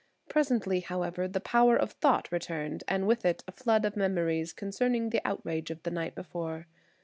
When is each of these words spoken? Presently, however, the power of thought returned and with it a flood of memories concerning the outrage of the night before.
Presently, 0.29 0.79
however, 0.79 1.27
the 1.27 1.39
power 1.39 1.77
of 1.77 1.91
thought 1.91 2.31
returned 2.31 2.83
and 2.87 3.05
with 3.05 3.23
it 3.23 3.43
a 3.47 3.51
flood 3.51 3.85
of 3.85 3.95
memories 3.95 4.51
concerning 4.51 5.11
the 5.11 5.21
outrage 5.23 5.69
of 5.69 5.83
the 5.83 5.91
night 5.91 6.15
before. 6.15 6.65